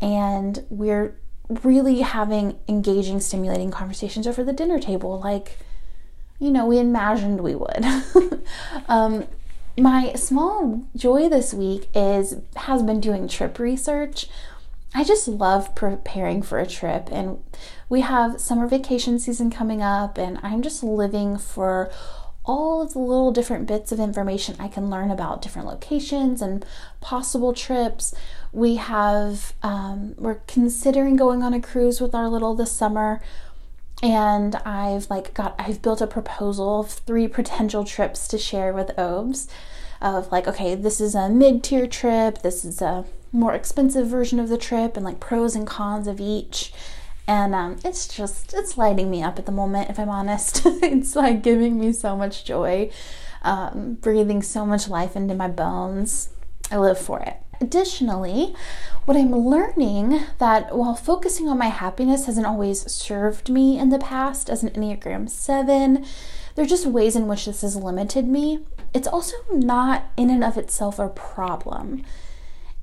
and 0.00 0.64
we're 0.68 1.16
really 1.62 2.00
having 2.00 2.58
engaging, 2.68 3.20
stimulating 3.20 3.70
conversations 3.70 4.26
over 4.26 4.42
the 4.42 4.52
dinner 4.52 4.78
table, 4.78 5.20
like, 5.20 5.58
you 6.38 6.50
know, 6.50 6.66
we 6.66 6.78
imagined 6.78 7.40
we 7.40 7.54
would. 7.54 7.84
um, 8.88 9.26
my 9.76 10.12
small 10.14 10.84
joy 10.96 11.28
this 11.28 11.54
week 11.54 11.88
is 11.94 12.36
has 12.56 12.82
been 12.82 13.00
doing 13.00 13.28
trip 13.28 13.58
research. 13.58 14.28
I 14.94 15.04
just 15.04 15.28
love 15.28 15.74
preparing 15.74 16.42
for 16.42 16.58
a 16.58 16.66
trip 16.66 17.08
and 17.12 17.42
we 17.88 18.00
have 18.02 18.40
summer 18.40 18.66
vacation 18.66 19.18
season 19.18 19.50
coming 19.50 19.82
up, 19.82 20.18
and 20.18 20.38
I'm 20.42 20.62
just 20.62 20.82
living 20.82 21.38
for 21.38 21.90
all 22.44 22.82
of 22.82 22.94
the 22.94 22.98
little 22.98 23.30
different 23.30 23.66
bits 23.66 23.92
of 23.92 24.00
information 24.00 24.56
I 24.58 24.68
can 24.68 24.88
learn 24.88 25.10
about 25.10 25.42
different 25.42 25.68
locations 25.68 26.40
and 26.40 26.64
possible 27.00 27.52
trips. 27.52 28.14
We 28.52 28.76
have, 28.76 29.52
um, 29.62 30.14
we're 30.16 30.40
considering 30.46 31.16
going 31.16 31.42
on 31.42 31.52
a 31.52 31.60
cruise 31.60 32.00
with 32.00 32.14
our 32.14 32.28
little 32.28 32.54
this 32.54 32.72
summer 32.72 33.20
and 34.02 34.54
I've 34.56 35.10
like 35.10 35.34
got 35.34 35.54
I've 35.58 35.82
built 35.82 36.00
a 36.00 36.06
proposal 36.06 36.80
of 36.80 36.90
three 36.90 37.26
potential 37.26 37.84
trips 37.84 38.28
to 38.28 38.38
share 38.38 38.72
with 38.72 38.96
Obes 38.98 39.48
of 40.00 40.30
like 40.30 40.46
okay 40.46 40.76
this 40.76 41.00
is 41.00 41.16
a 41.16 41.28
mid-tier 41.28 41.88
trip 41.88 42.42
this 42.42 42.64
is 42.64 42.80
a 42.80 43.04
more 43.32 43.54
expensive 43.54 44.06
version 44.06 44.38
of 44.40 44.48
the 44.48 44.58
trip 44.58 44.96
and 44.96 45.04
like 45.04 45.20
pros 45.20 45.54
and 45.54 45.66
cons 45.66 46.06
of 46.06 46.20
each 46.20 46.72
and 47.26 47.54
um, 47.54 47.78
it's 47.84 48.08
just 48.08 48.54
it's 48.54 48.78
lighting 48.78 49.10
me 49.10 49.22
up 49.22 49.38
at 49.38 49.46
the 49.46 49.52
moment 49.52 49.90
if 49.90 49.98
i'm 49.98 50.08
honest 50.08 50.62
it's 50.64 51.14
like 51.14 51.42
giving 51.42 51.78
me 51.78 51.92
so 51.92 52.16
much 52.16 52.44
joy 52.44 52.90
um, 53.42 53.94
breathing 53.94 54.42
so 54.42 54.66
much 54.66 54.88
life 54.88 55.14
into 55.14 55.34
my 55.34 55.48
bones 55.48 56.30
i 56.70 56.76
live 56.76 56.98
for 56.98 57.20
it 57.20 57.36
Additionally, 57.60 58.54
what 59.04 59.16
I'm 59.16 59.32
learning 59.32 60.20
that 60.38 60.76
while 60.76 60.94
focusing 60.94 61.48
on 61.48 61.58
my 61.58 61.66
happiness 61.66 62.26
hasn't 62.26 62.46
always 62.46 62.90
served 62.90 63.48
me 63.48 63.78
in 63.78 63.88
the 63.88 63.98
past 63.98 64.48
as 64.48 64.62
an 64.62 64.70
Enneagram 64.70 65.28
7, 65.28 66.04
there 66.54 66.64
are 66.64 66.68
just 66.68 66.86
ways 66.86 67.16
in 67.16 67.26
which 67.26 67.46
this 67.46 67.62
has 67.62 67.74
limited 67.74 68.28
me. 68.28 68.60
It's 68.94 69.08
also 69.08 69.36
not 69.52 70.04
in 70.16 70.30
and 70.30 70.44
of 70.44 70.56
itself 70.56 70.98
a 70.98 71.08
problem. 71.08 72.04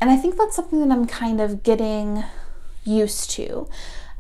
And 0.05 0.11
I 0.13 0.17
think 0.17 0.37
that's 0.37 0.55
something 0.55 0.79
that 0.79 0.93
I'm 0.93 1.07
kind 1.07 1.41
of 1.41 1.63
getting 1.63 2.23
used 2.83 3.31
to. 3.31 3.67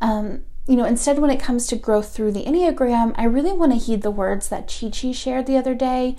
Um, 0.01 0.43
you 0.67 0.75
know, 0.75 0.85
instead, 0.85 1.19
when 1.19 1.29
it 1.29 1.39
comes 1.39 1.67
to 1.67 1.75
growth 1.75 2.11
through 2.11 2.31
the 2.31 2.43
Enneagram, 2.43 3.13
I 3.15 3.25
really 3.25 3.51
want 3.51 3.71
to 3.71 3.77
heed 3.77 4.01
the 4.01 4.09
words 4.09 4.49
that 4.49 4.67
Chi 4.67 4.89
Chi 4.89 5.11
shared 5.11 5.45
the 5.45 5.57
other 5.57 5.75
day, 5.75 6.17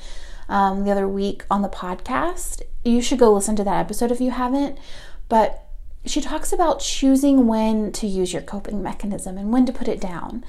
um, 0.49 0.85
the 0.85 0.93
other 0.93 1.09
week 1.09 1.45
on 1.51 1.63
the 1.63 1.69
podcast 1.69 2.63
you 2.87 3.03
should 3.03 3.19
go 3.19 3.33
listen 3.33 3.57
to 3.57 3.65
that 3.65 3.81
episode 3.81 4.13
if 4.13 4.21
you 4.21 4.31
haven't. 4.31 4.79
But 5.29 5.67
she 6.05 6.21
talks 6.21 6.53
about 6.53 6.79
choosing 6.79 7.49
when 7.49 7.91
to 7.93 8.07
use 8.07 8.33
your 8.33 8.43
coping 8.43 8.83
mechanism 8.83 9.37
and 9.37 9.53
when 9.53 9.67
to 9.67 9.73
put 9.73 9.89
it 9.89 10.01
down. 10.01 10.45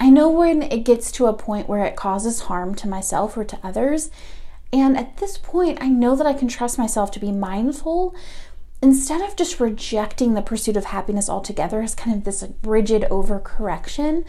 I 0.00 0.08
know 0.08 0.30
when 0.30 0.62
it 0.62 0.84
gets 0.84 1.12
to 1.12 1.26
a 1.26 1.34
point 1.34 1.68
where 1.68 1.84
it 1.84 1.96
causes 1.96 2.42
harm 2.42 2.74
to 2.76 2.88
myself 2.88 3.36
or 3.36 3.44
to 3.44 3.58
others. 3.62 4.10
And 4.72 4.96
at 4.96 5.16
this 5.16 5.36
point, 5.36 5.78
I 5.80 5.88
know 5.88 6.14
that 6.16 6.26
I 6.26 6.32
can 6.32 6.48
trust 6.48 6.78
myself 6.78 7.10
to 7.12 7.20
be 7.20 7.32
mindful 7.32 8.14
instead 8.82 9.20
of 9.20 9.36
just 9.36 9.60
rejecting 9.60 10.34
the 10.34 10.42
pursuit 10.42 10.76
of 10.76 10.86
happiness 10.86 11.28
altogether 11.28 11.82
as 11.82 11.94
kind 11.94 12.16
of 12.16 12.24
this 12.24 12.44
rigid 12.62 13.02
overcorrection. 13.10 14.24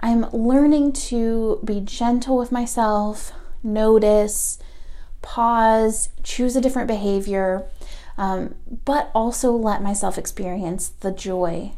I'm 0.00 0.30
learning 0.30 0.92
to 0.92 1.60
be 1.64 1.80
gentle 1.80 2.36
with 2.36 2.52
myself, 2.52 3.32
notice, 3.62 4.58
pause, 5.22 6.10
choose 6.22 6.54
a 6.54 6.60
different 6.60 6.86
behavior, 6.86 7.66
um, 8.16 8.54
but 8.84 9.10
also 9.14 9.52
let 9.52 9.82
myself 9.82 10.18
experience 10.18 10.88
the 10.88 11.10
joy 11.10 11.72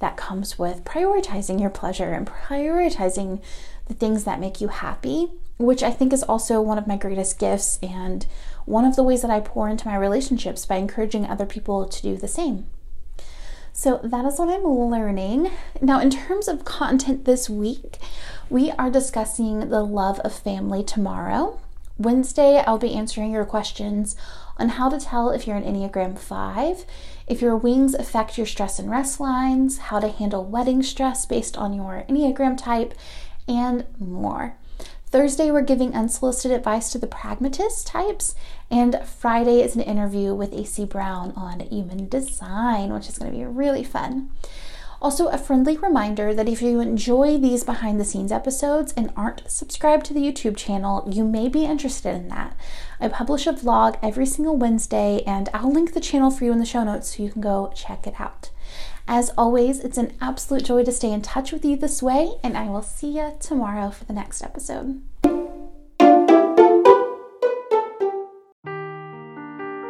that 0.00 0.16
comes 0.16 0.58
with 0.58 0.84
prioritizing 0.84 1.60
your 1.60 1.70
pleasure 1.70 2.12
and 2.12 2.26
prioritizing 2.26 3.40
the 3.86 3.94
things 3.94 4.24
that 4.24 4.40
make 4.40 4.60
you 4.60 4.68
happy, 4.68 5.30
which 5.62 5.82
I 5.82 5.90
think 5.90 6.12
is 6.12 6.22
also 6.22 6.60
one 6.60 6.78
of 6.78 6.86
my 6.86 6.96
greatest 6.96 7.38
gifts 7.38 7.78
and 7.82 8.26
one 8.64 8.84
of 8.84 8.96
the 8.96 9.02
ways 9.02 9.22
that 9.22 9.30
I 9.30 9.40
pour 9.40 9.68
into 9.68 9.88
my 9.88 9.96
relationships 9.96 10.66
by 10.66 10.76
encouraging 10.76 11.26
other 11.26 11.46
people 11.46 11.86
to 11.86 12.02
do 12.02 12.16
the 12.16 12.28
same. 12.28 12.66
So 13.72 14.00
that 14.04 14.24
is 14.24 14.38
what 14.38 14.50
I'm 14.50 14.64
learning. 14.64 15.50
Now, 15.80 15.98
in 16.00 16.10
terms 16.10 16.46
of 16.46 16.64
content 16.64 17.24
this 17.24 17.48
week, 17.48 17.98
we 18.50 18.70
are 18.72 18.90
discussing 18.90 19.70
the 19.70 19.82
love 19.82 20.20
of 20.20 20.34
family 20.34 20.84
tomorrow. 20.84 21.58
Wednesday, 21.98 22.62
I'll 22.66 22.78
be 22.78 22.94
answering 22.94 23.32
your 23.32 23.44
questions 23.44 24.14
on 24.58 24.70
how 24.70 24.90
to 24.90 25.00
tell 25.00 25.30
if 25.30 25.46
you're 25.46 25.56
an 25.56 25.64
Enneagram 25.64 26.18
5, 26.18 26.84
if 27.26 27.40
your 27.40 27.56
wings 27.56 27.94
affect 27.94 28.36
your 28.36 28.46
stress 28.46 28.78
and 28.78 28.90
rest 28.90 29.20
lines, 29.20 29.78
how 29.78 30.00
to 30.00 30.08
handle 30.08 30.44
wedding 30.44 30.82
stress 30.82 31.24
based 31.24 31.56
on 31.56 31.72
your 31.72 32.04
Enneagram 32.08 32.58
type, 32.58 32.94
and 33.48 33.86
more. 33.98 34.56
Thursday, 35.12 35.50
we're 35.50 35.60
giving 35.60 35.94
unsolicited 35.94 36.56
advice 36.56 36.90
to 36.90 36.98
the 36.98 37.06
pragmatist 37.06 37.86
types, 37.86 38.34
and 38.70 38.98
Friday 39.04 39.60
is 39.60 39.76
an 39.76 39.82
interview 39.82 40.34
with 40.34 40.54
AC 40.54 40.86
Brown 40.86 41.34
on 41.36 41.60
human 41.60 42.08
design, 42.08 42.94
which 42.94 43.10
is 43.10 43.18
going 43.18 43.30
to 43.30 43.36
be 43.36 43.44
really 43.44 43.84
fun. 43.84 44.30
Also, 45.02 45.28
a 45.28 45.36
friendly 45.36 45.76
reminder 45.76 46.32
that 46.32 46.48
if 46.48 46.62
you 46.62 46.80
enjoy 46.80 47.36
these 47.36 47.62
behind 47.62 48.00
the 48.00 48.06
scenes 48.06 48.32
episodes 48.32 48.94
and 48.96 49.12
aren't 49.14 49.50
subscribed 49.50 50.06
to 50.06 50.14
the 50.14 50.20
YouTube 50.22 50.56
channel, 50.56 51.06
you 51.06 51.24
may 51.24 51.46
be 51.46 51.66
interested 51.66 52.14
in 52.14 52.28
that. 52.28 52.56
I 52.98 53.08
publish 53.08 53.46
a 53.46 53.52
vlog 53.52 53.98
every 54.02 54.24
single 54.24 54.56
Wednesday, 54.56 55.22
and 55.26 55.50
I'll 55.52 55.70
link 55.70 55.92
the 55.92 56.00
channel 56.00 56.30
for 56.30 56.46
you 56.46 56.52
in 56.52 56.58
the 56.58 56.64
show 56.64 56.84
notes 56.84 57.14
so 57.14 57.22
you 57.22 57.30
can 57.30 57.42
go 57.42 57.70
check 57.76 58.06
it 58.06 58.18
out. 58.18 58.48
As 59.08 59.30
always, 59.36 59.80
it's 59.80 59.98
an 59.98 60.12
absolute 60.20 60.64
joy 60.64 60.84
to 60.84 60.92
stay 60.92 61.12
in 61.12 61.22
touch 61.22 61.52
with 61.52 61.64
you 61.64 61.76
this 61.76 62.02
way, 62.02 62.34
and 62.42 62.56
I 62.56 62.68
will 62.68 62.82
see 62.82 63.18
you 63.18 63.32
tomorrow 63.40 63.90
for 63.90 64.04
the 64.04 64.12
next 64.12 64.42
episode. 64.42 65.02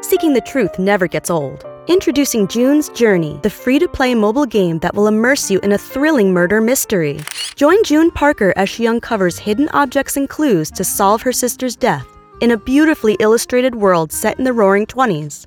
Seeking 0.02 0.34
the 0.34 0.42
truth 0.44 0.78
never 0.78 1.06
gets 1.06 1.30
old. 1.30 1.64
Introducing 1.88 2.46
June's 2.46 2.88
Journey, 2.90 3.40
the 3.42 3.50
free 3.50 3.78
to 3.78 3.88
play 3.88 4.14
mobile 4.14 4.46
game 4.46 4.78
that 4.78 4.94
will 4.94 5.08
immerse 5.08 5.50
you 5.50 5.58
in 5.60 5.72
a 5.72 5.78
thrilling 5.78 6.32
murder 6.32 6.60
mystery. 6.60 7.20
Join 7.56 7.82
June 7.82 8.10
Parker 8.10 8.52
as 8.56 8.68
she 8.68 8.86
uncovers 8.86 9.38
hidden 9.38 9.68
objects 9.70 10.16
and 10.16 10.28
clues 10.28 10.70
to 10.72 10.84
solve 10.84 11.22
her 11.22 11.32
sister's 11.32 11.74
death 11.74 12.06
in 12.40 12.52
a 12.52 12.56
beautifully 12.56 13.14
illustrated 13.20 13.74
world 13.74 14.12
set 14.12 14.38
in 14.38 14.44
the 14.44 14.52
roaring 14.52 14.86
20s. 14.86 15.46